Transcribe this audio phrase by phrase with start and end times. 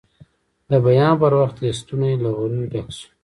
[0.69, 3.07] د بیان پر وخت یې ستونی له غریو ډک شو.